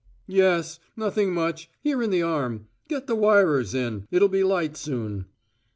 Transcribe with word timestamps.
"Yes. 0.25 0.79
Nothing 0.97 1.31
much 1.31 1.69
here 1.79 2.01
in 2.01 2.09
the 2.09 2.23
arm. 2.23 2.65
Get 2.87 3.05
the 3.05 3.13
wirers 3.15 3.75
in. 3.75 4.07
It'll 4.09 4.29
be 4.29 4.43
light 4.43 4.75
soon." 4.75 5.25